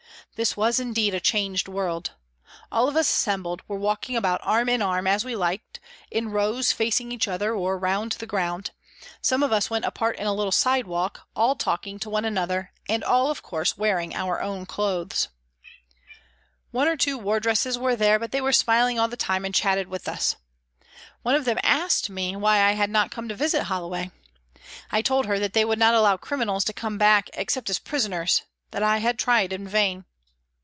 This 0.37 0.57
was 0.57 0.79
indeed 0.79 1.13
a 1.13 1.19
changed 1.19 1.67
world. 1.67 2.11
All 2.71 2.87
of 2.87 2.95
us 2.95 3.07
assembled 3.07 3.61
were 3.67 3.77
walking 3.77 4.15
about 4.15 4.39
arm 4.43 4.69
in 4.69 4.81
arm, 4.81 5.05
as 5.05 5.23
we 5.23 5.35
liked, 5.35 5.79
in 6.09 6.31
rows 6.31 6.71
facing 6.71 7.11
each 7.11 7.27
other, 7.27 7.53
or 7.53 7.77
round 7.77 8.13
the 8.13 8.25
ground; 8.25 8.71
some 9.21 9.43
of 9.43 9.51
us 9.51 9.69
went 9.69 9.85
apart 9.85 10.15
in 10.17 10.25
a 10.25 10.33
little 10.33 10.51
side 10.53 10.87
walk, 10.87 11.27
all 11.35 11.55
talking 11.55 11.99
to 11.99 12.09
one 12.09 12.25
another, 12.25 12.71
and 12.89 13.03
all, 13.03 13.29
of 13.29 13.43
course, 13.43 13.77
wearing 13.77 14.15
our 14.15 14.41
own 14.41 14.65
clothes. 14.65 15.27
One 16.71 16.87
or 16.87 16.97
two 16.97 17.19
wardresses 17.19 17.77
were 17.77 17.95
there, 17.97 18.17
but 18.17 18.31
they 18.31 18.41
were 18.41 18.51
smiling 18.53 18.97
all 18.97 19.09
the 19.09 19.15
time 19.17 19.45
and 19.45 19.53
chatted 19.53 19.89
with 19.89 20.07
us. 20.07 20.37
One 21.21 21.35
of 21.35 21.45
them 21.45 21.59
asked 21.61 22.09
me 22.09 22.35
why 22.35 22.63
I 22.63 22.71
had 22.71 22.89
not 22.89 23.11
come 23.11 23.27
to 23.29 23.35
visit 23.35 23.63
Hollo 23.65 23.89
way. 23.89 24.09
I 24.91 25.03
told 25.03 25.27
her 25.27 25.37
that 25.37 25.53
they 25.53 25.65
would 25.65 25.77
not 25.77 25.93
allow" 25.93 26.17
criminals" 26.17 26.63
to 26.65 26.73
come 26.73 26.97
back 26.97 27.29
except 27.35 27.69
as 27.69 27.77
prisoners, 27.77 28.41
that 28.71 28.81
I 28.81 28.97
had 28.99 29.19
tried 29.19 29.53
in 29.53 29.67
vain. 29.67 30.05